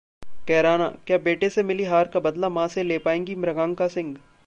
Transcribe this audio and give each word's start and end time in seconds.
कैरानाः 0.47 0.89
क्या 1.07 1.17
बेटे 1.17 1.49
से 1.49 1.63
मिली 1.63 1.83
हार 1.83 2.07
का 2.07 2.19
बदला 2.19 2.49
मां 2.49 2.67
से 2.67 2.83
ले 2.83 2.97
पाएंगी 2.97 3.35
मृगांका 3.35 3.87
सिंह? 3.87 4.15